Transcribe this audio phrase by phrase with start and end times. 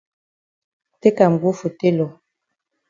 [0.99, 2.11] Take am go for tailor.